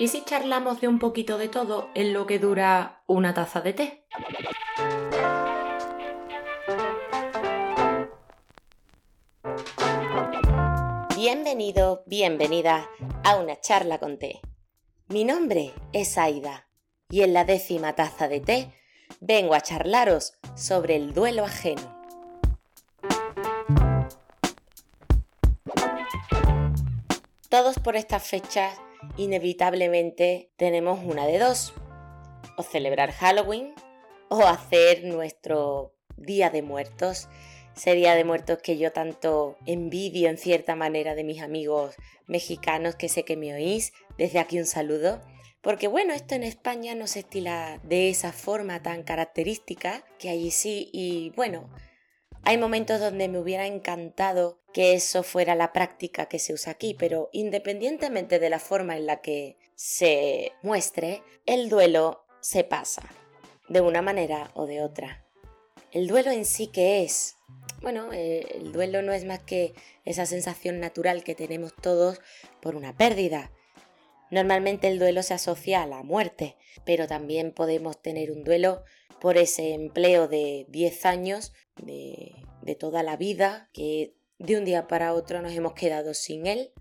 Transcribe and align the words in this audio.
¿Y 0.00 0.06
si 0.06 0.22
charlamos 0.24 0.80
de 0.80 0.86
un 0.86 1.00
poquito 1.00 1.38
de 1.38 1.48
todo 1.48 1.90
en 1.94 2.12
lo 2.12 2.24
que 2.24 2.38
dura 2.38 3.02
una 3.08 3.34
taza 3.34 3.60
de 3.60 3.72
té? 3.72 4.04
Bienvenido, 11.16 12.04
bienvenida 12.06 12.88
a 13.24 13.38
una 13.38 13.60
charla 13.60 13.98
con 13.98 14.20
té. 14.20 14.40
Mi 15.08 15.24
nombre 15.24 15.74
es 15.92 16.16
Aida 16.16 16.68
y 17.10 17.22
en 17.22 17.32
la 17.32 17.44
décima 17.44 17.96
taza 17.96 18.28
de 18.28 18.38
té 18.38 18.72
vengo 19.18 19.54
a 19.54 19.60
charlaros 19.62 20.34
sobre 20.54 20.94
el 20.94 21.12
duelo 21.12 21.44
ajeno. 21.44 21.98
Todos 27.48 27.80
por 27.80 27.96
estas 27.96 28.22
fechas 28.22 28.78
inevitablemente 29.16 30.50
tenemos 30.56 31.00
una 31.04 31.26
de 31.26 31.38
dos. 31.38 31.72
O 32.56 32.62
celebrar 32.62 33.12
Halloween 33.12 33.74
o 34.28 34.42
hacer 34.42 35.04
nuestro 35.04 35.94
Día 36.16 36.50
de 36.50 36.62
Muertos. 36.62 37.28
Ese 37.76 37.94
Día 37.94 38.14
de 38.14 38.24
Muertos 38.24 38.58
que 38.62 38.76
yo 38.76 38.92
tanto 38.92 39.56
envidio 39.66 40.28
en 40.28 40.38
cierta 40.38 40.74
manera 40.74 41.14
de 41.14 41.24
mis 41.24 41.40
amigos 41.40 41.94
mexicanos 42.26 42.96
que 42.96 43.08
sé 43.08 43.24
que 43.24 43.36
me 43.36 43.54
oís. 43.54 43.92
Desde 44.18 44.40
aquí 44.40 44.58
un 44.58 44.66
saludo. 44.66 45.20
Porque 45.60 45.88
bueno, 45.88 46.12
esto 46.12 46.34
en 46.34 46.44
España 46.44 46.94
no 46.94 47.06
se 47.06 47.20
estila 47.20 47.80
de 47.82 48.10
esa 48.10 48.32
forma 48.32 48.82
tan 48.82 49.02
característica 49.02 50.04
que 50.18 50.30
allí 50.30 50.50
sí. 50.50 50.90
Y 50.92 51.30
bueno, 51.36 51.68
hay 52.44 52.58
momentos 52.58 53.00
donde 53.00 53.28
me 53.28 53.38
hubiera 53.38 53.66
encantado 53.66 54.58
que 54.72 54.94
eso 54.94 55.22
fuera 55.22 55.54
la 55.54 55.72
práctica 55.72 56.26
que 56.26 56.38
se 56.38 56.52
usa 56.52 56.72
aquí, 56.72 56.94
pero 56.94 57.30
independientemente 57.32 58.38
de 58.38 58.50
la 58.50 58.58
forma 58.58 58.96
en 58.96 59.06
la 59.06 59.20
que 59.20 59.56
se 59.74 60.52
muestre, 60.62 61.22
el 61.46 61.68
duelo 61.68 62.24
se 62.40 62.64
pasa, 62.64 63.02
de 63.68 63.80
una 63.80 64.02
manera 64.02 64.50
o 64.54 64.66
de 64.66 64.82
otra. 64.82 65.24
El 65.92 66.06
duelo 66.06 66.30
en 66.30 66.44
sí 66.44 66.68
que 66.68 67.02
es, 67.02 67.36
bueno, 67.80 68.12
eh, 68.12 68.46
el 68.54 68.72
duelo 68.72 69.02
no 69.02 69.12
es 69.12 69.24
más 69.24 69.40
que 69.40 69.74
esa 70.04 70.26
sensación 70.26 70.80
natural 70.80 71.24
que 71.24 71.34
tenemos 71.34 71.74
todos 71.74 72.20
por 72.60 72.76
una 72.76 72.96
pérdida. 72.96 73.50
Normalmente 74.30 74.88
el 74.88 74.98
duelo 74.98 75.22
se 75.22 75.34
asocia 75.34 75.82
a 75.82 75.86
la 75.86 76.02
muerte, 76.02 76.56
pero 76.84 77.06
también 77.06 77.52
podemos 77.52 78.00
tener 78.02 78.30
un 78.30 78.44
duelo 78.44 78.84
por 79.20 79.38
ese 79.38 79.72
empleo 79.72 80.28
de 80.28 80.66
10 80.68 81.06
años 81.06 81.52
de, 81.82 82.34
toda 82.78 83.02
la 83.02 83.16
vida, 83.16 83.70
que 83.72 84.14
de 84.38 84.58
un 84.58 84.64
día 84.64 84.86
para 84.86 85.14
otro 85.14 85.40
nos 85.40 85.52
hemos 85.52 85.72
quedado 85.72 86.14
sin 86.14 86.46
él. 86.46 86.72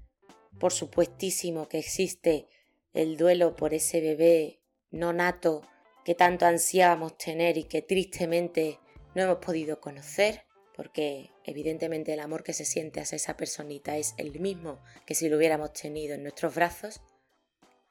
Por 0.60 0.74
supuestísimo 0.74 1.68
que 1.70 1.80
existe 1.80 2.48
el 2.94 3.16
duelo 3.16 3.56
por 3.56 3.74
ese 3.74 4.02
bebé 4.02 4.60
no 4.92 5.14
nato 5.14 5.62
que 6.04 6.16
tanto 6.16 6.46
ansiábamos 6.46 7.18
tener 7.18 7.58
y 7.58 7.66
que 7.66 7.82
tristemente 7.82 8.80
no 9.14 9.24
hemos 9.24 9.38
podido 9.38 9.82
conocer, 9.82 10.46
porque 10.76 11.32
evidentemente 11.44 12.14
el 12.14 12.20
amor 12.20 12.44
que 12.44 12.54
se 12.54 12.66
siente 12.66 13.02
hacia 13.02 13.18
esa 13.18 13.36
personita 13.36 13.98
es 13.98 14.14
el 14.18 14.40
mismo 14.40 14.80
que 15.06 15.16
si 15.16 15.28
lo 15.28 15.38
hubiéramos 15.38 15.74
tenido 15.74 16.16
en 16.16 16.24
nuestros 16.24 16.56
brazos. 16.56 17.02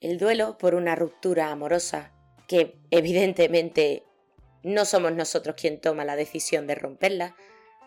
El 0.01 0.19
duelo 0.19 0.57
por 0.57 0.75
una 0.75 0.95
ruptura 0.95 1.51
amorosa, 1.51 2.13
que 2.49 2.79
evidentemente 2.91 4.05
no 4.67 4.85
somos 4.85 5.13
nosotros 5.13 5.55
quien 5.55 5.81
toma 5.81 6.05
la 6.05 6.17
decisión 6.17 6.67
de 6.67 6.75
romperla, 6.75 7.37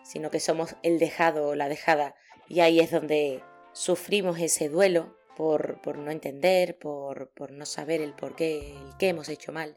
sino 0.02 0.30
que 0.30 0.40
somos 0.40 0.76
el 0.82 0.98
dejado 0.98 1.48
o 1.48 1.54
la 1.54 1.68
dejada. 1.68 2.14
Y 2.48 2.60
ahí 2.60 2.80
es 2.80 2.90
donde 2.90 3.42
sufrimos 3.74 4.40
ese 4.40 4.70
duelo 4.70 5.14
por, 5.36 5.98
no 5.98 6.10
entender, 6.10 6.78
por, 6.78 7.30
no 7.50 7.66
saber 7.66 8.00
el 8.00 8.14
por 8.14 8.34
qué, 8.34 8.70
el 8.70 8.96
qué 8.98 9.08
hemos 9.08 9.28
hecho 9.28 9.52
mal. 9.52 9.76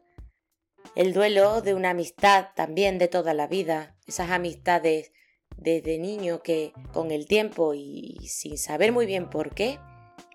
El 0.96 1.12
duelo 1.12 1.60
de 1.60 1.74
una 1.74 1.90
amistad 1.90 2.48
también 2.56 2.96
de 2.96 3.08
toda 3.08 3.34
la 3.34 3.48
vida, 3.48 3.98
esas 4.06 4.30
amistades 4.30 5.12
desde 5.58 5.98
niño 5.98 6.42
que 6.42 6.72
con 6.94 7.10
el 7.10 7.26
tiempo 7.26 7.74
y 7.74 8.16
sin 8.28 8.56
saber 8.56 8.92
muy 8.92 9.04
bien 9.04 9.28
por 9.28 9.54
qué, 9.54 9.78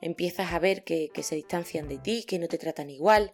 empiezas 0.02 0.54
a 0.54 0.60
ver 0.60 0.84
que 0.84 1.10
se 1.24 1.36
distancian 1.36 1.90
de 1.90 1.98
ti, 1.98 2.26
que 2.28 2.38
no 2.38 2.48
te 2.48 2.60
tratan 2.60 2.92
igual, 2.92 3.34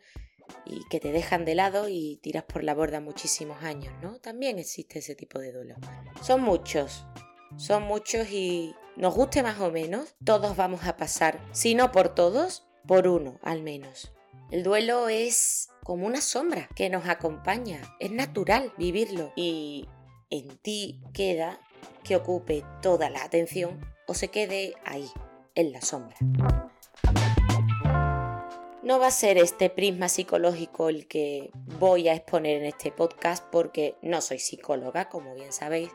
y 0.65 0.83
que 0.89 0.99
te 0.99 1.11
dejan 1.11 1.45
de 1.45 1.55
lado 1.55 1.87
y 1.89 2.17
tiras 2.21 2.43
por 2.43 2.63
la 2.63 2.73
borda 2.73 2.99
muchísimos 2.99 3.63
años, 3.63 3.93
¿no? 4.01 4.19
También 4.19 4.59
existe 4.59 4.99
ese 4.99 5.15
tipo 5.15 5.39
de 5.39 5.51
duelo. 5.51 5.75
Son 6.21 6.41
muchos, 6.41 7.05
son 7.57 7.83
muchos 7.83 8.29
y 8.31 8.73
nos 8.97 9.13
guste 9.13 9.43
más 9.43 9.59
o 9.59 9.71
menos, 9.71 10.15
todos 10.23 10.55
vamos 10.55 10.85
a 10.85 10.97
pasar, 10.97 11.39
si 11.51 11.75
no 11.75 11.91
por 11.91 12.15
todos, 12.15 12.65
por 12.87 13.07
uno 13.07 13.39
al 13.41 13.61
menos. 13.61 14.11
El 14.51 14.63
duelo 14.63 15.09
es 15.09 15.69
como 15.83 16.05
una 16.05 16.21
sombra 16.21 16.69
que 16.75 16.89
nos 16.89 17.07
acompaña, 17.07 17.81
es 17.99 18.11
natural 18.11 18.73
vivirlo 18.77 19.33
y 19.35 19.87
en 20.29 20.57
ti 20.57 21.01
queda 21.13 21.59
que 22.03 22.15
ocupe 22.15 22.63
toda 22.81 23.09
la 23.09 23.23
atención 23.23 23.85
o 24.07 24.13
se 24.13 24.29
quede 24.29 24.75
ahí, 24.85 25.09
en 25.55 25.71
la 25.71 25.81
sombra. 25.81 26.17
No 28.85 28.99
va 28.99 29.07
a 29.07 29.11
ser 29.11 29.39
este 29.39 29.71
prisma 29.71 30.09
psicológico 30.09 30.89
el 30.89 31.07
que 31.07 31.49
voy 31.79 32.07
a 32.07 32.13
exponer 32.13 32.57
en 32.57 32.65
este 32.65 32.91
podcast 32.91 33.43
porque 33.51 33.95
no 34.03 34.21
soy 34.21 34.37
psicóloga, 34.37 35.09
como 35.09 35.33
bien 35.33 35.51
sabéis. 35.51 35.89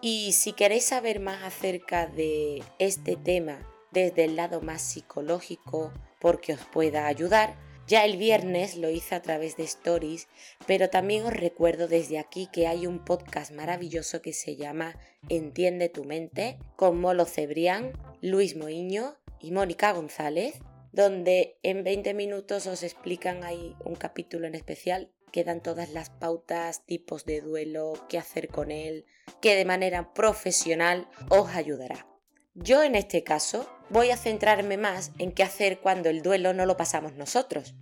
Y 0.00 0.30
si 0.30 0.52
queréis 0.52 0.84
saber 0.84 1.18
más 1.18 1.42
acerca 1.42 2.06
de 2.06 2.62
este 2.78 3.16
tema 3.16 3.68
desde 3.90 4.26
el 4.26 4.36
lado 4.36 4.60
más 4.60 4.80
psicológico, 4.80 5.92
porque 6.20 6.52
os 6.52 6.60
pueda 6.66 7.08
ayudar, 7.08 7.58
ya 7.88 8.04
el 8.04 8.16
viernes 8.16 8.76
lo 8.76 8.90
hice 8.90 9.16
a 9.16 9.22
través 9.22 9.56
de 9.56 9.64
stories, 9.64 10.28
pero 10.68 10.88
también 10.88 11.26
os 11.26 11.34
recuerdo 11.34 11.88
desde 11.88 12.20
aquí 12.20 12.48
que 12.52 12.68
hay 12.68 12.86
un 12.86 13.04
podcast 13.04 13.50
maravilloso 13.50 14.22
que 14.22 14.34
se 14.34 14.54
llama 14.54 14.94
Entiende 15.28 15.88
tu 15.88 16.04
mente 16.04 16.60
con 16.76 17.00
Molo 17.00 17.24
Cebrián, 17.24 17.90
Luis 18.20 18.54
Moiño 18.54 19.16
y 19.40 19.50
Mónica 19.50 19.90
González 19.90 20.60
donde 20.92 21.58
en 21.62 21.84
20 21.84 22.14
minutos 22.14 22.66
os 22.66 22.82
explican 22.82 23.44
ahí 23.44 23.76
un 23.84 23.94
capítulo 23.94 24.46
en 24.46 24.54
especial 24.54 25.10
que 25.30 25.44
dan 25.44 25.62
todas 25.62 25.90
las 25.90 26.10
pautas, 26.10 26.84
tipos 26.86 27.24
de 27.24 27.40
duelo, 27.40 27.94
qué 28.08 28.18
hacer 28.18 28.48
con 28.48 28.70
él, 28.70 29.06
que 29.40 29.54
de 29.54 29.64
manera 29.64 30.12
profesional 30.12 31.08
os 31.28 31.50
ayudará. 31.50 32.06
Yo 32.54 32.82
en 32.82 32.96
este 32.96 33.22
caso 33.22 33.70
voy 33.90 34.10
a 34.10 34.16
centrarme 34.16 34.76
más 34.76 35.12
en 35.18 35.32
qué 35.32 35.44
hacer 35.44 35.78
cuando 35.78 36.08
el 36.08 36.22
duelo 36.22 36.52
no 36.52 36.66
lo 36.66 36.76
pasamos 36.76 37.14
nosotros, 37.14 37.74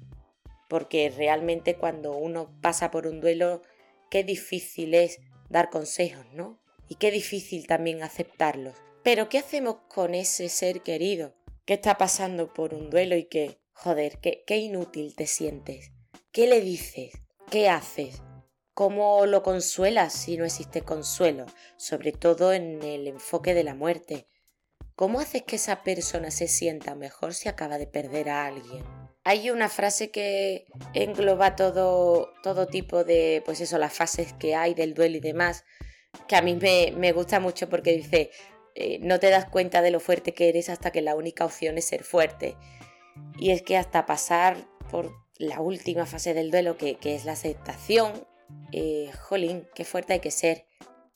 porque 0.69 1.11
realmente 1.15 1.77
cuando 1.77 2.15
uno 2.15 2.55
pasa 2.61 2.91
por 2.91 3.07
un 3.07 3.21
duelo, 3.21 3.63
qué 4.11 4.25
difícil 4.25 4.95
es 4.95 5.21
dar 5.49 5.71
consejos, 5.71 6.27
¿no? 6.35 6.61
Y 6.87 6.97
qué 6.97 7.11
difícil 7.11 7.67
también 7.67 8.03
aceptarlos. 8.03 8.77
Pero 9.03 9.29
¿qué 9.29 9.39
hacemos 9.39 9.77
con 9.89 10.15
ese 10.15 10.49
ser 10.49 10.83
querido? 10.83 11.35
Que 11.69 11.75
está 11.75 11.99
pasando 11.99 12.55
por 12.55 12.73
un 12.73 12.89
duelo 12.89 13.15
y 13.15 13.25
que, 13.25 13.61
joder, 13.75 14.21
qué, 14.21 14.57
inútil 14.57 15.15
te 15.15 15.27
sientes. 15.27 15.93
¿Qué 16.33 16.47
le 16.47 16.63
dices? 16.63 17.13
¿Qué 17.51 17.69
haces? 17.69 18.23
¿Cómo 18.73 19.27
lo 19.27 19.43
consuelas 19.43 20.15
si 20.15 20.39
no 20.39 20.47
existe 20.47 20.81
consuelo? 20.81 21.45
Sobre 21.77 22.13
todo 22.13 22.55
en 22.55 22.83
el 22.83 23.07
enfoque 23.07 23.53
de 23.53 23.65
la 23.65 23.75
muerte. 23.75 24.27
¿Cómo 24.95 25.21
haces 25.21 25.43
que 25.43 25.57
esa 25.57 25.83
persona 25.83 26.31
se 26.31 26.49
sienta 26.49 26.95
mejor 26.95 27.35
si 27.35 27.51
acaba 27.51 27.77
de 27.77 27.87
perder 27.87 28.31
a 28.31 28.47
alguien? 28.47 28.83
Hay 29.25 29.51
una 29.51 29.69
frase 29.69 30.11
que 30.11 30.69
engloba 30.95 31.55
todo, 31.55 32.33
todo 32.43 32.67
tipo 32.67 33.05
de, 33.05 33.43
pues 33.45 33.61
eso, 33.61 33.77
las 33.77 33.93
fases 33.93 34.33
que 34.33 34.55
hay 34.55 34.73
del 34.73 34.95
duelo 34.95 35.19
y 35.19 35.21
demás, 35.21 35.67
que 36.29 36.37
a 36.37 36.41
mí 36.41 36.55
me, 36.55 36.95
me 36.97 37.13
gusta 37.13 37.41
mucho 37.41 37.69
porque 37.69 37.93
dice, 37.93 38.31
eh, 38.81 39.01
no 39.01 39.19
te 39.19 39.29
das 39.29 39.47
cuenta 39.47 39.83
de 39.83 39.91
lo 39.91 39.99
fuerte 39.99 40.35
que 40.35 40.49
eres 40.49 40.69
hasta 40.69 40.93
que 40.93 41.03
la 41.03 41.17
única 41.17 41.45
opción 41.45 41.79
es 41.79 41.87
ser 41.87 42.05
fuerte. 42.05 42.57
Y 43.37 43.51
es 43.51 43.63
que 43.63 43.77
hasta 43.77 44.07
pasar 44.07 44.69
por 44.89 45.13
la 45.37 45.61
última 45.61 46.07
fase 46.07 46.33
del 46.33 46.53
duelo, 46.53 46.77
que, 46.77 46.97
es 47.03 47.25
la 47.25 47.33
aceptación, 47.33 48.13
eh, 48.71 49.11
jolín, 49.21 49.67
qué 49.75 49.85
fuerte 49.85 50.13
hay 50.13 50.21
que 50.21 50.31
ser 50.31 50.67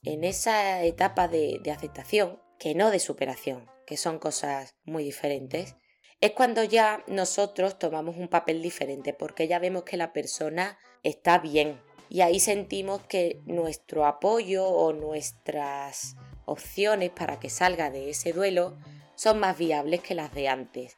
en 0.02 0.25
esa 0.25 0.82
etapa 0.82 1.28
de, 1.28 1.60
de 1.62 1.70
aceptación, 1.70 2.42
que 2.58 2.75
no 2.75 2.90
de 2.90 2.98
superación, 2.98 3.70
que 3.86 3.96
son 3.96 4.19
cosas 4.19 4.75
muy 4.84 5.04
diferentes, 5.04 5.76
es 6.20 6.32
cuando 6.32 6.64
ya 6.64 7.04
nosotros 7.06 7.78
tomamos 7.78 8.16
un 8.16 8.26
papel 8.26 8.60
diferente, 8.60 9.14
porque 9.14 9.46
ya 9.46 9.60
vemos 9.60 9.84
que 9.84 9.96
la 9.96 10.12
persona 10.12 10.78
está 11.04 11.38
bien. 11.38 11.81
Y 12.08 12.22
ahí 12.22 12.40
sentimos 12.40 13.02
que 13.02 13.40
nuestro 13.46 14.04
apoyo 14.04 14.66
o 14.66 14.92
nuestras 14.92 16.16
opciones 16.44 17.10
para 17.10 17.38
que 17.40 17.50
salga 17.50 17.90
de 17.90 18.10
ese 18.10 18.32
duelo 18.32 18.76
son 19.14 19.38
más 19.38 19.58
viables 19.58 20.00
que 20.00 20.14
las 20.14 20.34
de 20.34 20.48
antes. 20.48 20.94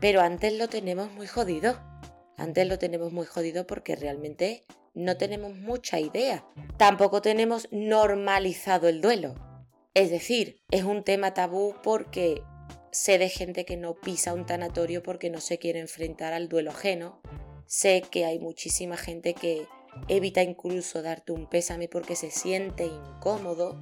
Pero 0.00 0.20
antes 0.20 0.52
lo 0.52 0.68
tenemos 0.68 1.12
muy 1.12 1.26
jodido. 1.26 1.78
Antes 2.36 2.66
lo 2.66 2.78
tenemos 2.78 3.12
muy 3.12 3.26
jodido 3.26 3.66
porque 3.66 3.96
realmente 3.96 4.64
no 4.94 5.16
tenemos 5.16 5.54
mucha 5.54 6.00
idea. 6.00 6.44
Tampoco 6.76 7.22
tenemos 7.22 7.68
normalizado 7.70 8.88
el 8.88 9.00
duelo. 9.00 9.34
Es 9.94 10.10
decir, 10.10 10.62
es 10.70 10.84
un 10.84 11.04
tema 11.04 11.34
tabú 11.34 11.74
porque 11.82 12.42
sé 12.92 13.18
de 13.18 13.28
gente 13.28 13.64
que 13.64 13.76
no 13.76 13.94
pisa 13.94 14.34
un 14.34 14.46
tanatorio 14.46 15.02
porque 15.02 15.30
no 15.30 15.40
se 15.40 15.58
quiere 15.58 15.80
enfrentar 15.80 16.32
al 16.32 16.48
duelo 16.48 16.70
ajeno. 16.70 17.20
Sé 17.66 18.02
que 18.10 18.24
hay 18.24 18.38
muchísima 18.38 18.96
gente 18.96 19.34
que 19.34 19.66
evita 20.08 20.42
incluso 20.42 21.02
darte 21.02 21.32
un 21.32 21.46
pésame 21.46 21.88
porque 21.88 22.16
se 22.16 22.30
siente 22.30 22.86
incómodo. 22.86 23.78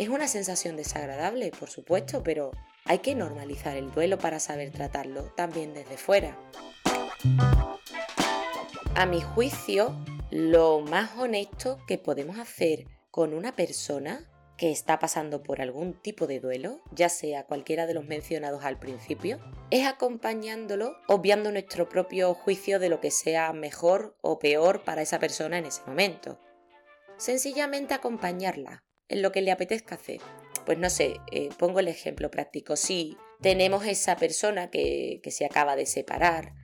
Es 0.00 0.08
una 0.08 0.28
sensación 0.28 0.78
desagradable, 0.78 1.50
por 1.50 1.68
supuesto, 1.68 2.22
pero 2.22 2.52
hay 2.86 3.00
que 3.00 3.14
normalizar 3.14 3.76
el 3.76 3.92
duelo 3.92 4.16
para 4.16 4.40
saber 4.40 4.70
tratarlo 4.70 5.24
también 5.36 5.74
desde 5.74 5.98
fuera. 5.98 6.38
A 8.94 9.04
mi 9.04 9.20
juicio, 9.20 9.94
lo 10.30 10.80
más 10.80 11.10
honesto 11.18 11.84
que 11.86 11.98
podemos 11.98 12.38
hacer 12.38 12.86
con 13.10 13.34
una 13.34 13.54
persona 13.54 14.26
que 14.56 14.70
está 14.70 14.98
pasando 14.98 15.42
por 15.42 15.60
algún 15.60 15.92
tipo 16.00 16.26
de 16.26 16.40
duelo, 16.40 16.80
ya 16.92 17.10
sea 17.10 17.44
cualquiera 17.44 17.84
de 17.84 17.92
los 17.92 18.06
mencionados 18.06 18.64
al 18.64 18.78
principio, 18.78 19.38
es 19.70 19.86
acompañándolo, 19.86 20.96
obviando 21.08 21.52
nuestro 21.52 21.90
propio 21.90 22.32
juicio 22.32 22.78
de 22.78 22.88
lo 22.88 23.02
que 23.02 23.10
sea 23.10 23.52
mejor 23.52 24.16
o 24.22 24.38
peor 24.38 24.82
para 24.82 25.02
esa 25.02 25.18
persona 25.18 25.58
en 25.58 25.66
ese 25.66 25.82
momento. 25.86 26.40
Sencillamente 27.18 27.92
acompañarla 27.92 28.82
en 29.10 29.22
lo 29.22 29.32
que 29.32 29.42
le 29.42 29.50
apetezca 29.50 29.96
hacer. 29.96 30.20
Pues 30.64 30.78
no 30.78 30.88
sé, 30.88 31.16
eh, 31.32 31.50
pongo 31.58 31.80
el 31.80 31.88
ejemplo 31.88 32.30
práctico. 32.30 32.76
Si 32.76 33.16
tenemos 33.42 33.84
esa 33.84 34.16
persona 34.16 34.70
que, 34.70 35.20
se 35.30 35.44
acaba 35.44 35.76
de 35.76 35.84
separar, 35.84 36.54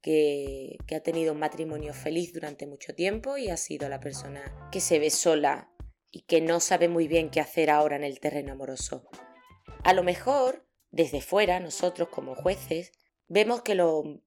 que, 0.00 0.78
que 0.86 0.94
ha 0.94 1.02
tenido 1.02 1.32
un 1.32 1.40
matrimonio 1.40 1.92
feliz 1.92 2.32
durante 2.32 2.66
mucho 2.66 2.94
tiempo 2.94 3.36
y 3.36 3.50
ha 3.50 3.56
sido 3.56 3.88
la 3.88 4.00
persona 4.00 4.68
que 4.70 4.80
se 4.80 4.98
ve 4.98 5.10
sola 5.10 5.70
y 6.10 6.22
que 6.22 6.40
no 6.40 6.60
sabe 6.60 6.88
muy 6.88 7.08
bien 7.08 7.28
qué 7.28 7.40
hacer 7.40 7.70
ahora 7.70 7.96
en 7.96 8.04
el 8.04 8.20
terreno 8.20 8.52
amoroso. 8.52 9.08
A 9.82 9.92
lo 9.92 10.04
mejor, 10.04 10.64
desde 10.90 11.20
fuera, 11.20 11.58
nosotros 11.58 12.08
como 12.08 12.36
jueces, 12.36 12.92
vemos 13.26 13.62
que 13.62 13.74
lo 13.74 14.22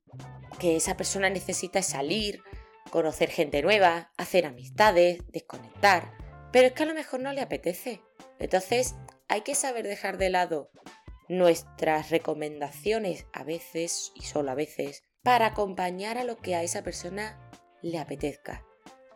que 0.59 0.75
esa 0.75 0.97
persona 0.97 1.29
necesita 1.29 1.79
es 1.79 1.85
salir, 1.85 2.41
conocer 2.91 3.29
gente 3.29 3.61
nueva, 3.61 4.11
hacer 4.17 4.45
amistades, 4.45 5.19
desconectar, 5.31 6.18
pero 6.51 6.67
es 6.67 6.73
que 6.73 6.83
a 6.83 6.85
lo 6.85 6.93
mejor 6.93 7.19
no 7.19 7.33
le 7.33 7.41
apetece. 7.41 8.01
Entonces, 8.39 8.95
hay 9.27 9.41
que 9.41 9.55
saber 9.55 9.85
dejar 9.85 10.17
de 10.17 10.29
lado 10.29 10.71
nuestras 11.27 12.09
recomendaciones 12.09 13.27
a 13.33 13.43
veces 13.43 14.11
y 14.15 14.23
solo 14.23 14.51
a 14.51 14.55
veces 14.55 15.03
para 15.23 15.47
acompañar 15.47 16.17
a 16.17 16.23
lo 16.23 16.37
que 16.37 16.55
a 16.55 16.63
esa 16.63 16.83
persona 16.83 17.39
le 17.81 17.99
apetezca. 17.99 18.65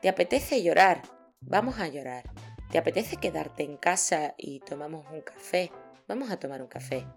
¿Te 0.01 0.09
apetece 0.09 0.62
llorar? 0.62 1.01
Vamos 1.41 1.80
a 1.80 1.88
llorar. 1.88 2.24
¿Te 2.71 2.77
apetece 2.77 3.18
quedarte 3.18 3.63
en 3.63 3.77
casa 3.77 4.36
y 4.38 4.59
tomamos 4.62 5.06
un 5.12 5.21
café? 5.21 5.71
Vamos 6.07 6.31
a 6.31 6.38
tomar 6.38 6.62
un 6.62 6.68
café. 6.68 7.07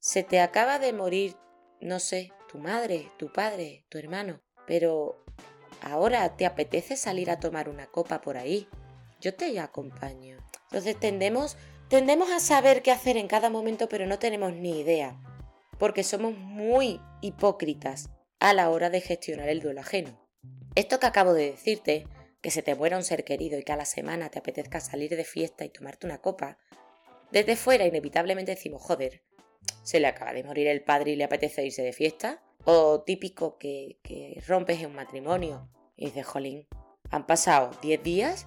Se 0.00 0.22
te 0.22 0.40
acaba 0.40 0.78
de 0.78 0.92
morir, 0.92 1.36
no 1.80 1.98
sé, 1.98 2.32
tu 2.48 2.58
madre, 2.58 3.10
tu 3.18 3.32
padre, 3.32 3.84
tu 3.88 3.98
hermano, 3.98 4.40
pero 4.66 5.24
ahora 5.82 6.36
te 6.36 6.46
apetece 6.46 6.96
salir 6.96 7.30
a 7.30 7.40
tomar 7.40 7.68
una 7.68 7.86
copa 7.86 8.20
por 8.20 8.36
ahí. 8.36 8.68
Yo 9.20 9.34
te 9.34 9.58
acompaño. 9.58 10.38
Entonces 10.64 10.98
tendemos, 10.98 11.56
tendemos 11.88 12.30
a 12.30 12.40
saber 12.40 12.82
qué 12.82 12.92
hacer 12.92 13.16
en 13.16 13.28
cada 13.28 13.50
momento, 13.50 13.88
pero 13.88 14.06
no 14.06 14.18
tenemos 14.18 14.52
ni 14.52 14.80
idea, 14.80 15.20
porque 15.78 16.04
somos 16.04 16.36
muy 16.36 17.00
hipócritas 17.20 18.10
a 18.38 18.52
la 18.54 18.70
hora 18.70 18.90
de 18.90 19.00
gestionar 19.00 19.48
el 19.48 19.60
duelo 19.60 19.80
ajeno. 19.80 20.18
Esto 20.74 21.00
que 21.00 21.06
acabo 21.06 21.32
de 21.32 21.50
decirte 21.50 22.06
que 22.40 22.50
se 22.50 22.62
te 22.62 22.74
muera 22.74 22.96
un 22.96 23.04
ser 23.04 23.24
querido 23.24 23.58
y 23.58 23.64
que 23.64 23.72
a 23.72 23.76
la 23.76 23.84
semana 23.84 24.28
te 24.28 24.38
apetezca 24.38 24.80
salir 24.80 25.16
de 25.16 25.24
fiesta 25.24 25.64
y 25.64 25.70
tomarte 25.70 26.06
una 26.06 26.18
copa, 26.18 26.58
desde 27.32 27.56
fuera 27.56 27.86
inevitablemente 27.86 28.54
decimos, 28.54 28.82
joder, 28.82 29.22
se 29.82 30.00
le 30.00 30.06
acaba 30.06 30.32
de 30.32 30.44
morir 30.44 30.68
el 30.68 30.82
padre 30.82 31.12
y 31.12 31.16
le 31.16 31.24
apetece 31.24 31.64
irse 31.64 31.82
de 31.82 31.92
fiesta. 31.92 32.42
O 32.64 33.02
típico 33.02 33.56
que, 33.56 33.98
que 34.02 34.42
rompes 34.46 34.80
en 34.80 34.86
un 34.86 34.96
matrimonio 34.96 35.68
y 35.96 36.06
dices, 36.06 36.26
jolín, 36.26 36.66
han 37.10 37.26
pasado 37.26 37.70
10 37.80 38.02
días 38.02 38.46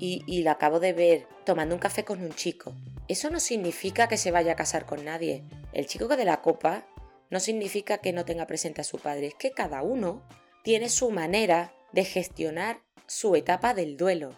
y, 0.00 0.24
y 0.26 0.42
la 0.42 0.52
acabo 0.52 0.80
de 0.80 0.92
ver 0.92 1.28
tomando 1.44 1.74
un 1.74 1.80
café 1.80 2.04
con 2.04 2.22
un 2.22 2.32
chico. 2.32 2.74
Eso 3.06 3.30
no 3.30 3.38
significa 3.38 4.08
que 4.08 4.16
se 4.16 4.32
vaya 4.32 4.52
a 4.52 4.56
casar 4.56 4.86
con 4.86 5.04
nadie. 5.04 5.44
El 5.72 5.86
chico 5.86 6.08
de 6.08 6.24
la 6.24 6.42
copa 6.42 6.86
no 7.30 7.38
significa 7.38 7.98
que 7.98 8.12
no 8.12 8.24
tenga 8.24 8.46
presente 8.46 8.80
a 8.80 8.84
su 8.84 8.98
padre. 8.98 9.28
Es 9.28 9.34
que 9.34 9.52
cada 9.52 9.82
uno 9.82 10.26
tiene 10.64 10.88
su 10.88 11.10
manera 11.10 11.72
de 11.92 12.04
gestionar 12.04 12.82
su 13.06 13.34
etapa 13.36 13.74
del 13.74 13.96
duelo. 13.96 14.36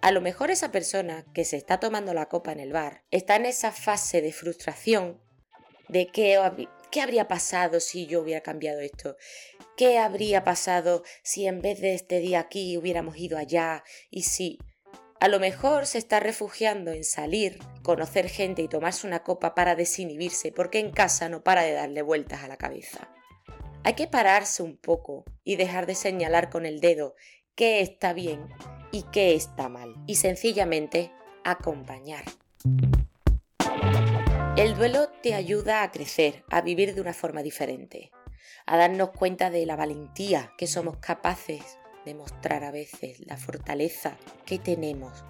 A 0.00 0.12
lo 0.12 0.20
mejor 0.20 0.50
esa 0.50 0.70
persona 0.70 1.24
que 1.34 1.44
se 1.44 1.56
está 1.56 1.80
tomando 1.80 2.14
la 2.14 2.28
copa 2.28 2.52
en 2.52 2.60
el 2.60 2.72
bar 2.72 3.02
está 3.10 3.36
en 3.36 3.46
esa 3.46 3.72
fase 3.72 4.22
de 4.22 4.32
frustración 4.32 5.20
de 5.88 6.06
qué, 6.06 6.38
qué 6.90 7.00
habría 7.00 7.26
pasado 7.26 7.80
si 7.80 8.06
yo 8.06 8.20
hubiera 8.20 8.42
cambiado 8.42 8.80
esto, 8.80 9.16
qué 9.76 9.98
habría 9.98 10.44
pasado 10.44 11.02
si 11.22 11.46
en 11.46 11.60
vez 11.60 11.80
de 11.80 11.94
este 11.94 12.20
día 12.20 12.40
aquí 12.40 12.76
hubiéramos 12.76 13.16
ido 13.16 13.38
allá 13.38 13.82
y 14.10 14.22
si 14.22 14.58
a 15.20 15.28
lo 15.28 15.40
mejor 15.40 15.86
se 15.86 15.98
está 15.98 16.20
refugiando 16.20 16.92
en 16.92 17.02
salir, 17.02 17.58
conocer 17.82 18.28
gente 18.28 18.62
y 18.62 18.68
tomarse 18.68 19.06
una 19.06 19.24
copa 19.24 19.54
para 19.54 19.74
desinhibirse 19.74 20.52
porque 20.52 20.78
en 20.78 20.92
casa 20.92 21.28
no 21.28 21.42
para 21.42 21.62
de 21.62 21.72
darle 21.72 22.02
vueltas 22.02 22.44
a 22.44 22.48
la 22.48 22.56
cabeza. 22.56 23.08
Hay 23.82 23.94
que 23.94 24.06
pararse 24.06 24.62
un 24.62 24.76
poco 24.76 25.24
y 25.44 25.56
dejar 25.56 25.86
de 25.86 25.94
señalar 25.94 26.50
con 26.50 26.66
el 26.66 26.80
dedo 26.80 27.16
qué 27.56 27.80
está 27.80 28.12
bien 28.12 28.48
y 28.92 29.02
qué 29.10 29.34
está 29.34 29.68
mal. 29.68 29.94
Y 30.06 30.16
sencillamente 30.16 31.10
acompañar. 31.44 32.24
El 34.56 34.76
duelo 34.76 35.08
te 35.22 35.34
ayuda 35.34 35.82
a 35.82 35.90
crecer, 35.90 36.44
a 36.50 36.60
vivir 36.60 36.94
de 36.94 37.00
una 37.00 37.14
forma 37.14 37.42
diferente, 37.42 38.10
a 38.66 38.76
darnos 38.76 39.10
cuenta 39.10 39.50
de 39.50 39.64
la 39.66 39.76
valentía 39.76 40.52
que 40.58 40.66
somos 40.66 40.98
capaces 40.98 41.78
de 42.08 42.14
mostrar 42.14 42.64
a 42.64 42.70
veces, 42.70 43.20
la 43.26 43.36
fortaleza 43.36 44.16
que 44.46 44.58
tenemos 44.58 45.24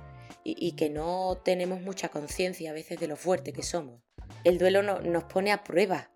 y, 0.45 0.73
que 0.73 0.89
no 0.89 1.41
tenemos 1.45 1.81
mucha 1.83 2.09
conciencia 2.09 2.71
a 2.71 2.75
veces 2.75 2.99
de 3.01 3.09
lo 3.09 3.17
fuerte 3.17 3.53
que 3.53 3.63
somos. 3.63 4.01
El 4.45 4.59
duelo 4.59 4.83
nos 5.03 5.25
pone 5.25 5.53
a 5.53 5.65
prueba. 5.65 6.11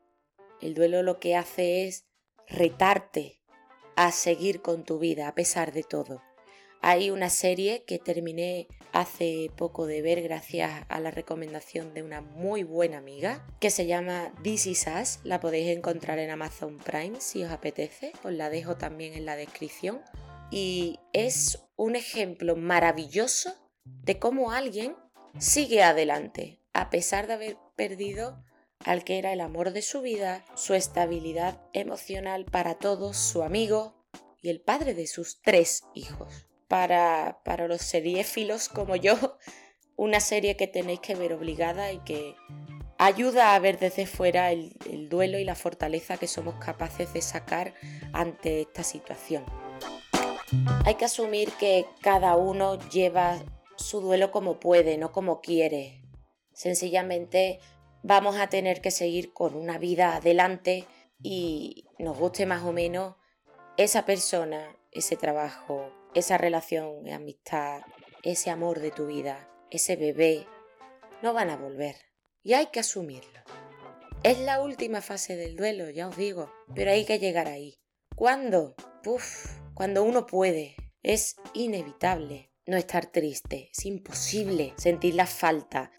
El 0.61 0.75
duelo 0.75 1.03
lo 1.03 1.19
que 1.19 1.37
hace 1.37 1.87
es 1.87 2.06
retarte 2.47 3.43
a 3.97 4.12
seguir 4.12 4.62
con 4.62 4.85
tu 4.85 4.99
vida 4.99 5.29
a 5.29 5.35
pesar 5.35 5.73
de 5.73 5.82
todo. 5.82 6.23
Hay 6.85 7.11
una 7.11 7.31
serie 7.31 7.85
que 7.85 7.99
terminé 7.99 8.67
hace 8.93 9.50
poco 9.56 9.87
de 9.87 10.03
ver 10.03 10.20
gracias 10.20 10.85
a 10.88 10.99
la 10.99 11.12
recomendación 11.12 11.94
de 11.94 12.03
una 12.03 12.20
muy 12.20 12.64
buena 12.64 12.99
amiga 12.99 13.47
que 13.61 13.70
se 13.70 13.87
llama 13.87 14.32
This 14.43 14.67
Is 14.67 14.87
Us. 15.00 15.20
La 15.23 15.38
podéis 15.38 15.76
encontrar 15.76 16.19
en 16.19 16.31
Amazon 16.31 16.79
Prime 16.79 17.20
si 17.20 17.44
os 17.44 17.53
apetece. 17.53 18.12
Os 18.25 18.32
la 18.32 18.50
dejo 18.50 18.76
también 18.76 19.14
en 19.14 19.26
la 19.26 19.37
descripción. 19.37 20.00
Y 20.52 21.00
es 21.14 21.64
un 21.76 21.97
ejemplo 21.97 22.56
maravilloso 22.56 23.54
de 23.85 24.18
cómo 24.18 24.52
alguien 24.52 24.94
sigue 25.38 25.82
adelante 25.82 26.61
a 26.75 26.90
pesar 26.90 27.26
de 27.26 27.32
haber 27.32 27.56
perdido 27.75 28.44
al 28.85 29.02
que 29.02 29.18
era 29.18 29.32
el 29.32 29.40
amor 29.40 29.73
de 29.73 29.80
su 29.80 30.02
vida, 30.02 30.44
su 30.54 30.75
estabilidad 30.75 31.59
emocional 31.73 32.44
para 32.44 32.75
todos, 32.75 33.16
su 33.16 33.42
amigo 33.42 33.94
y 34.42 34.50
el 34.50 34.61
padre 34.61 34.92
de 34.92 35.06
sus 35.06 35.40
tres 35.40 35.85
hijos. 35.94 36.47
Para, 36.68 37.40
para 37.44 37.66
los 37.66 37.80
seriéfilos 37.80 38.68
como 38.68 38.94
yo, 38.94 39.16
una 39.97 40.21
serie 40.21 40.56
que 40.56 40.66
tenéis 40.66 41.00
que 41.00 41.14
ver 41.14 41.32
obligada 41.32 41.92
y 41.92 41.99
que 42.00 42.35
ayuda 42.99 43.54
a 43.54 43.59
ver 43.59 43.78
desde 43.78 44.06
fuera 44.06 44.52
el, 44.52 44.76
el 44.90 45.09
duelo 45.09 45.38
y 45.38 45.44
la 45.44 45.54
fortaleza 45.54 46.18
que 46.18 46.26
somos 46.26 46.56
capaces 46.56 47.12
de 47.14 47.23
sacar 47.23 47.73
ante 48.12 48.61
esta 48.61 48.82
situación. 48.82 49.44
Hay 50.85 50.97
que 50.97 51.06
asumir 51.06 51.50
que 51.52 51.87
cada 52.00 52.37
uno 52.37 52.78
lleva 52.90 53.42
su 53.76 54.00
duelo 54.00 54.30
como 54.30 54.61
puede, 54.61 54.99
no 54.99 55.12
como 55.12 55.40
quiere. 55.40 56.02
Sencillamente 56.52 57.61
vamos 58.02 58.37
a 58.37 58.49
tener 58.49 58.80
que 58.80 58.90
seguir 58.90 59.32
con 59.32 59.54
una 59.54 59.78
vida 59.78 60.16
adelante 60.16 60.87
y 61.23 61.87
nos 61.99 62.18
guste 62.18 62.47
más 62.47 62.62
o 62.64 62.73
menos 62.73 63.16
esa 63.76 64.04
persona, 64.04 64.76
ese 64.90 65.16
trabajo, 65.16 65.90
esa 66.14 66.37
relación 66.37 67.09
amistad, 67.09 67.82
ese 68.23 68.50
amor 68.50 68.80
de 68.80 68.90
tu 68.90 69.06
vida, 69.06 69.49
ese 69.71 69.97
bebé, 69.97 70.47
no 71.23 71.32
van 71.32 71.49
a 71.49 71.56
volver. 71.56 71.97
Y 72.42 72.54
hay 72.54 72.66
que 72.66 72.80
asumirlo. 72.80 73.40
Es 74.23 74.38
la 74.38 74.61
última 74.61 75.00
fase 75.00 75.37
del 75.37 75.56
duelo, 75.56 75.88
ya 75.90 76.09
os 76.09 76.16
digo, 76.16 76.52
pero 76.75 76.90
hay 76.90 77.04
que 77.04 77.18
llegar 77.18 77.49
ahí. 77.49 77.78
¿Cuándo? 78.14 78.75
Puf, 79.02 79.62
cuando 79.75 80.02
uno 80.02 80.26
puede. 80.26 80.76
Es 81.02 81.37
inevitable 81.52 82.52
no 82.64 82.76
estar 82.76 83.07
triste, 83.07 83.71
es 83.73 83.85
imposible 83.87 84.73
sentir 84.76 85.14
la 85.14 85.26
falta. 85.26 85.91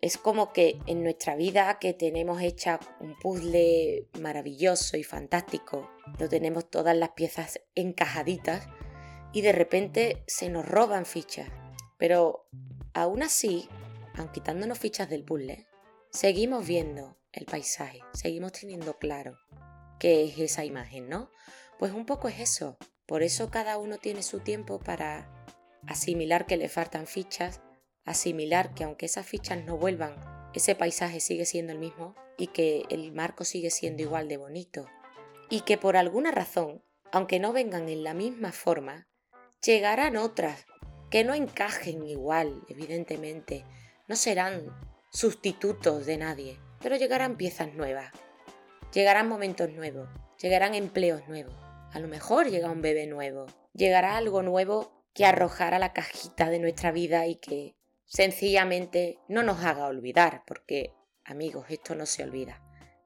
es 0.00 0.16
como 0.16 0.52
que 0.52 0.78
en 0.86 1.02
nuestra 1.02 1.34
vida 1.34 1.78
que 1.80 1.92
tenemos 1.92 2.40
hecha 2.40 2.78
un 3.00 3.18
puzzle 3.18 4.08
maravilloso 4.20 4.96
y 4.96 5.02
fantástico, 5.02 5.90
lo 6.18 6.28
tenemos 6.28 6.70
todas 6.70 6.96
las 6.96 7.10
piezas 7.10 7.60
encajaditas 7.74 8.68
y 9.32 9.40
de 9.40 9.52
repente 9.52 10.22
se 10.26 10.48
nos 10.50 10.66
roban 10.66 11.04
fichas. 11.04 11.48
Pero 11.96 12.48
aún 12.94 13.24
así, 13.24 13.68
aun 14.14 14.30
quitándonos 14.30 14.78
fichas 14.78 15.10
del 15.10 15.24
puzzle, 15.24 15.66
seguimos 16.10 16.64
viendo 16.64 17.18
el 17.32 17.44
paisaje, 17.44 18.00
seguimos 18.12 18.52
teniendo 18.52 18.98
claro 18.98 19.36
qué 19.98 20.24
es 20.24 20.38
esa 20.38 20.64
imagen, 20.64 21.08
¿no? 21.08 21.30
Pues 21.78 21.92
un 21.92 22.06
poco 22.06 22.28
es 22.28 22.38
eso. 22.38 22.78
Por 23.08 23.22
eso 23.22 23.50
cada 23.50 23.78
uno 23.78 23.96
tiene 23.96 24.22
su 24.22 24.40
tiempo 24.40 24.80
para 24.80 25.26
asimilar 25.86 26.44
que 26.44 26.58
le 26.58 26.68
faltan 26.68 27.06
fichas, 27.06 27.62
asimilar 28.04 28.74
que 28.74 28.84
aunque 28.84 29.06
esas 29.06 29.26
fichas 29.26 29.64
no 29.64 29.78
vuelvan, 29.78 30.14
ese 30.52 30.74
paisaje 30.74 31.18
sigue 31.20 31.46
siendo 31.46 31.72
el 31.72 31.78
mismo 31.78 32.14
y 32.36 32.48
que 32.48 32.84
el 32.90 33.10
marco 33.12 33.44
sigue 33.44 33.70
siendo 33.70 34.02
igual 34.02 34.28
de 34.28 34.36
bonito. 34.36 34.86
Y 35.48 35.62
que 35.62 35.78
por 35.78 35.96
alguna 35.96 36.32
razón, 36.32 36.82
aunque 37.10 37.40
no 37.40 37.54
vengan 37.54 37.88
en 37.88 38.04
la 38.04 38.12
misma 38.12 38.52
forma, 38.52 39.08
llegarán 39.64 40.18
otras 40.18 40.66
que 41.10 41.24
no 41.24 41.32
encajen 41.32 42.06
igual, 42.06 42.62
evidentemente, 42.68 43.64
no 44.06 44.16
serán 44.16 44.66
sustitutos 45.10 46.04
de 46.04 46.18
nadie, 46.18 46.60
pero 46.82 46.96
llegarán 46.96 47.38
piezas 47.38 47.72
nuevas, 47.72 48.12
llegarán 48.92 49.28
momentos 49.28 49.70
nuevos, 49.72 50.10
llegarán 50.38 50.74
empleos 50.74 51.26
nuevos, 51.26 51.54
a 51.92 52.00
lo 52.00 52.08
mejor 52.08 52.48
llega 52.48 52.70
un 52.70 52.82
bebé 52.82 53.06
nuevo, 53.06 53.46
llegará 53.72 54.16
algo 54.16 54.42
nuevo 54.42 55.04
que 55.14 55.24
arrojará 55.24 55.78
la 55.78 55.92
cajita 55.92 56.50
de 56.50 56.58
nuestra 56.58 56.92
vida 56.92 57.26
y 57.26 57.36
que 57.36 57.74
sencillamente 58.04 59.18
no 59.28 59.42
nos 59.42 59.64
haga 59.64 59.86
olvidar, 59.86 60.42
porque 60.46 60.92
amigos, 61.24 61.66
esto 61.68 61.94
no 61.94 62.06
se 62.06 62.22
olvida, 62.22 62.62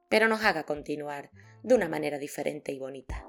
pero 0.09 0.27
nos 0.27 0.43
haga 0.43 0.63
continuar 0.63 1.31
de 1.63 1.75
una 1.75 1.89
manera 1.89 2.17
diferente 2.17 2.71
y 2.71 2.79
bonita. 2.79 3.25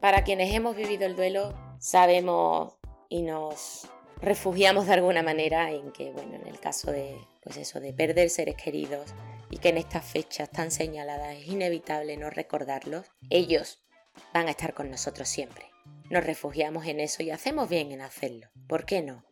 Para 0.00 0.22
quienes 0.22 0.54
hemos 0.54 0.76
vivido 0.76 1.06
el 1.06 1.16
duelo, 1.16 1.54
sabemos 1.78 2.76
y 3.08 3.22
nos 3.22 3.88
refugiamos 4.20 4.86
de 4.86 4.94
alguna 4.94 5.22
manera 5.22 5.70
en 5.70 5.92
que, 5.92 6.10
bueno, 6.10 6.36
en 6.36 6.46
el 6.46 6.60
caso 6.60 6.90
de, 6.92 7.16
pues 7.42 7.56
eso, 7.56 7.80
de 7.80 7.92
perder 7.92 8.30
seres 8.30 8.56
queridos 8.56 9.14
y 9.54 9.58
que 9.58 9.68
en 9.68 9.78
estas 9.78 10.04
fechas 10.04 10.50
tan 10.50 10.72
señaladas 10.72 11.36
es 11.36 11.46
inevitable 11.46 12.16
no 12.16 12.28
recordarlos, 12.28 13.06
ellos 13.30 13.84
van 14.32 14.48
a 14.48 14.50
estar 14.50 14.74
con 14.74 14.90
nosotros 14.90 15.28
siempre. 15.28 15.70
Nos 16.10 16.24
refugiamos 16.24 16.86
en 16.86 16.98
eso 16.98 17.22
y 17.22 17.30
hacemos 17.30 17.68
bien 17.68 17.92
en 17.92 18.00
hacerlo. 18.00 18.50
¿Por 18.66 18.84
qué 18.84 19.00
no? 19.00 19.24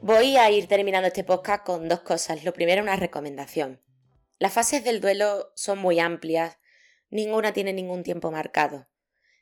Voy 0.00 0.38
a 0.38 0.50
ir 0.50 0.68
terminando 0.68 1.08
este 1.08 1.22
podcast 1.22 1.66
con 1.66 1.86
dos 1.86 2.00
cosas. 2.00 2.44
Lo 2.44 2.54
primero, 2.54 2.82
una 2.82 2.96
recomendación. 2.96 3.82
Las 4.38 4.54
fases 4.54 4.84
del 4.84 5.02
duelo 5.02 5.52
son 5.54 5.80
muy 5.80 6.00
amplias, 6.00 6.56
ninguna 7.10 7.52
tiene 7.52 7.74
ningún 7.74 8.04
tiempo 8.04 8.30
marcado. 8.30 8.88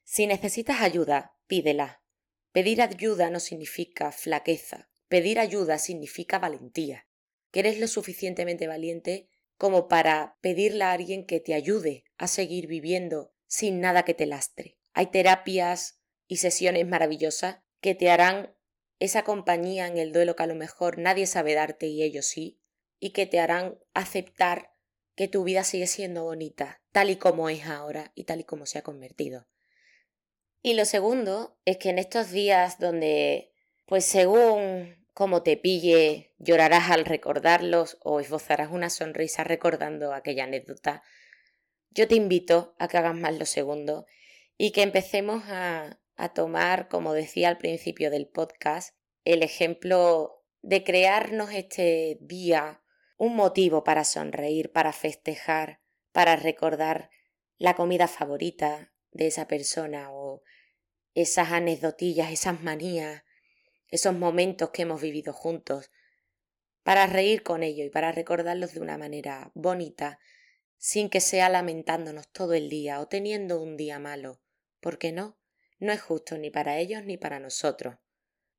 Si 0.03 0.27
necesitas 0.27 0.81
ayuda, 0.81 1.37
pídela. 1.47 2.03
Pedir 2.51 2.83
ayuda 2.83 3.31
no 3.31 3.39
significa 3.39 4.11
flaqueza. 4.11 4.91
Pedir 5.07 5.39
ayuda 5.39 5.79
significa 5.79 6.41
valentía. 6.41 7.07
Que 7.53 7.61
eres 7.61 7.79
lo 7.79 7.87
suficientemente 7.87 8.67
valiente 8.67 9.30
como 9.61 9.89
para 9.89 10.39
pedirle 10.41 10.85
a 10.85 10.93
alguien 10.93 11.27
que 11.27 11.39
te 11.39 11.53
ayude 11.53 12.05
a 12.17 12.29
seguir 12.29 12.67
viviendo 12.67 13.35
sin 13.47 13.79
nada 13.83 14.07
que 14.07 14.15
te 14.15 14.25
lastre. 14.25 14.79
Hay 14.95 15.09
terapias 15.09 16.01
y 16.27 16.39
sesiones 16.39 16.87
maravillosas 16.87 17.59
que 17.83 17.95
te 17.95 18.11
harán 18.11 18.57
esa 19.01 19.23
compañía 19.23 19.87
en 19.87 19.99
el 19.99 20.13
duelo 20.13 20.35
que 20.35 20.45
a 20.45 20.47
lo 20.47 20.55
mejor 20.55 20.97
nadie 20.97 21.27
sabe 21.27 21.53
darte 21.53 21.89
y 21.89 22.03
ellos 22.03 22.25
sí, 22.25 22.59
y 23.01 23.11
que 23.11 23.27
te 23.27 23.39
harán 23.39 23.79
aceptar 23.93 24.73
que 25.15 25.29
tu 25.29 25.45
vida 25.45 25.63
sigue 25.63 25.87
siendo 25.87 26.25
bonita, 26.25 26.81
tal 26.91 27.11
y 27.11 27.17
como 27.17 27.51
es 27.51 27.67
ahora 27.67 28.13
y 28.15 28.25
tal 28.25 28.41
y 28.41 28.45
como 28.45 28.65
se 28.65 28.79
ha 28.79 28.83
convertido. 28.83 29.47
Y 30.63 30.73
lo 30.73 30.87
segundo 30.87 31.59
es 31.67 31.77
que 31.77 31.91
en 31.91 31.99
estos 31.99 32.31
días 32.31 32.79
donde, 32.79 33.53
pues 33.85 34.07
según 34.07 35.00
como 35.21 35.43
te 35.43 35.59
pille, 35.59 36.33
llorarás 36.39 36.91
al 36.91 37.05
recordarlos 37.05 37.99
o 38.01 38.21
esbozarás 38.21 38.71
una 38.73 38.89
sonrisa 38.89 39.45
recordando 39.45 40.15
aquella 40.15 40.45
anécdota, 40.45 41.03
yo 41.91 42.09
te 42.09 42.15
invito 42.15 42.75
a 42.79 42.89
que 42.89 42.97
hagas 42.97 43.15
más 43.15 43.39
lo 43.39 43.45
segundo 43.45 44.07
y 44.57 44.71
que 44.71 44.81
empecemos 44.81 45.45
a, 45.49 46.01
a 46.17 46.33
tomar, 46.33 46.89
como 46.89 47.13
decía 47.13 47.51
al 47.51 47.59
principio 47.59 48.11
del 48.11 48.29
podcast, 48.29 48.97
el 49.27 49.43
ejemplo 49.43 50.43
de 50.63 50.85
crearnos 50.85 51.53
este 51.53 52.17
día 52.23 52.83
un 53.19 53.37
motivo 53.37 53.85
para 53.85 54.05
sonreír, 54.05 54.73
para 54.73 54.95
festejar, 54.95 55.83
para 56.13 56.37
recordar 56.37 57.11
la 57.59 57.77
comida 57.77 58.09
favorita, 58.09 58.91
de 59.13 59.27
esa 59.27 59.47
persona 59.47 60.11
o 60.13 60.43
esas 61.13 61.53
anecdotillas, 61.53 62.33
esas 62.33 62.63
manías, 62.63 63.23
esos 63.91 64.15
momentos 64.15 64.71
que 64.71 64.83
hemos 64.83 65.01
vivido 65.01 65.33
juntos, 65.33 65.91
para 66.83 67.07
reír 67.07 67.43
con 67.43 67.63
ellos 67.63 67.87
y 67.87 67.91
para 67.91 68.13
recordarlos 68.13 68.73
de 68.75 68.81
una 68.81 68.99
manera 68.99 69.51
bonita, 69.55 70.19
sin 70.77 71.11
que 71.11 71.21
sea 71.21 71.49
lamentándonos 71.49 72.29
todo 72.29 72.55
el 72.55 72.71
día 72.71 73.01
o 73.01 73.09
teniendo 73.09 73.61
un 73.61 73.77
día 73.77 73.99
malo, 73.99 74.41
porque 74.81 75.13
no, 75.13 75.39
no 75.79 75.93
es 75.93 76.01
justo 76.01 76.39
ni 76.39 76.51
para 76.51 76.79
ellos 76.79 77.05
ni 77.05 77.17
para 77.17 77.39
nosotros. 77.39 77.97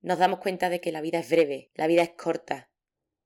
Nos 0.01 0.19
damos 0.19 0.39
cuenta 0.39 0.69
de 0.69 0.81
que 0.81 0.91
la 0.91 1.01
vida 1.01 1.19
es 1.19 1.29
breve, 1.29 1.71
la 1.73 1.87
vida 1.87 2.03
es 2.03 2.11
corta, 2.11 2.69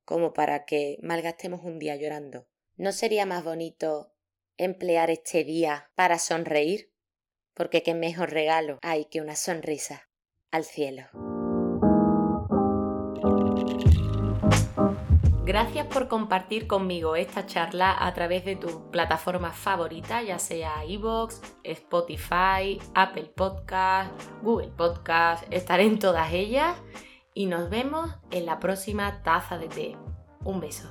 como 0.03 0.33
para 0.33 0.65
que 0.65 0.97
malgastemos 1.01 1.63
un 1.63 1.79
día 1.79 1.95
llorando. 1.95 2.47
¿No 2.77 2.91
sería 2.91 3.25
más 3.25 3.43
bonito 3.43 4.13
emplear 4.57 5.09
este 5.09 5.43
día 5.43 5.91
para 5.95 6.19
sonreír? 6.19 6.95
porque 7.55 7.81
qué 7.81 7.95
mejor 7.95 8.31
regalo 8.31 8.77
hay 8.83 9.05
que 9.05 9.21
una 9.21 9.35
sonrisa 9.35 10.09
al 10.51 10.65
cielo. 10.65 11.07
Gracias 15.45 15.85
por 15.85 16.07
compartir 16.07 16.65
conmigo 16.65 17.15
esta 17.15 17.45
charla 17.45 17.95
a 17.99 18.11
través 18.15 18.45
de 18.45 18.55
tu 18.55 18.89
plataforma 18.89 19.51
favorita, 19.51 20.23
ya 20.23 20.39
sea 20.39 20.83
iVoox, 20.85 21.39
Spotify, 21.63 22.79
Apple 22.95 23.31
Podcast, 23.35 24.11
Google 24.41 24.71
Podcast, 24.75 25.43
estaré 25.51 25.83
en 25.83 25.99
todas 25.99 26.33
ellas 26.33 26.75
y 27.35 27.45
nos 27.45 27.69
vemos 27.69 28.09
en 28.31 28.47
la 28.47 28.59
próxima 28.59 29.21
taza 29.21 29.59
de 29.59 29.67
té. 29.67 29.97
Un 30.43 30.59
beso. 30.59 30.89